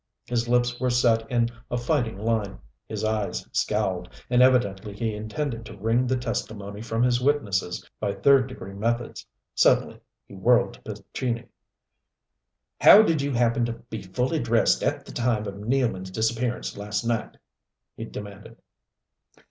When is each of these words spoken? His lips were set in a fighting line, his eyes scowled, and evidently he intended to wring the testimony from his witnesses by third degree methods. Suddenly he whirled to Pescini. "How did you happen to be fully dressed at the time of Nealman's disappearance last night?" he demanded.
His 0.25 0.49
lips 0.49 0.79
were 0.79 0.89
set 0.89 1.29
in 1.29 1.49
a 1.69 1.77
fighting 1.77 2.17
line, 2.17 2.57
his 2.87 3.03
eyes 3.03 3.47
scowled, 3.51 4.09
and 4.31 4.41
evidently 4.41 4.95
he 4.95 5.13
intended 5.13 5.63
to 5.67 5.77
wring 5.77 6.07
the 6.07 6.17
testimony 6.17 6.81
from 6.81 7.03
his 7.03 7.21
witnesses 7.21 7.87
by 7.99 8.15
third 8.15 8.47
degree 8.47 8.73
methods. 8.73 9.27
Suddenly 9.53 9.99
he 10.25 10.33
whirled 10.33 10.73
to 10.73 10.81
Pescini. 10.81 11.45
"How 12.79 13.03
did 13.03 13.21
you 13.21 13.31
happen 13.31 13.63
to 13.65 13.73
be 13.73 14.01
fully 14.01 14.39
dressed 14.39 14.81
at 14.81 15.05
the 15.05 15.11
time 15.11 15.45
of 15.45 15.53
Nealman's 15.53 16.09
disappearance 16.09 16.75
last 16.75 17.03
night?" 17.05 17.37
he 17.95 18.05
demanded. 18.05 18.57